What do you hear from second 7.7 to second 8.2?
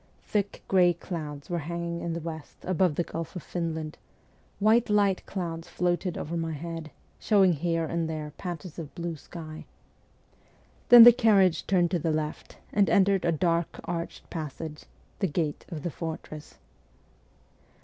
and